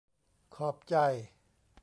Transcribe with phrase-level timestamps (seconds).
[0.55, 0.95] ขอบใจ